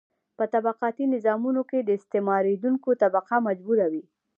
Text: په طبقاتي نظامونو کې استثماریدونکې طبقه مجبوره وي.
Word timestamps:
په 0.37 0.43
طبقاتي 0.53 1.05
نظامونو 1.13 1.61
کې 1.69 1.77
استثماریدونکې 1.97 2.91
طبقه 3.03 3.35
مجبوره 3.47 3.85
وي. 3.91 4.03